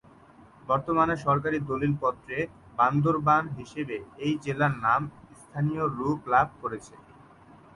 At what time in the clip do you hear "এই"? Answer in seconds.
4.25-4.33